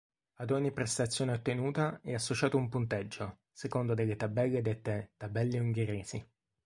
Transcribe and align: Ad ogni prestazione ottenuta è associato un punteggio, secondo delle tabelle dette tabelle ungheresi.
Ad 0.37 0.49
ogni 0.49 0.71
prestazione 0.71 1.31
ottenuta 1.31 2.01
è 2.01 2.15
associato 2.15 2.57
un 2.57 2.69
punteggio, 2.69 3.41
secondo 3.51 3.93
delle 3.93 4.15
tabelle 4.15 4.63
dette 4.63 5.11
tabelle 5.15 5.59
ungheresi. 5.59 6.27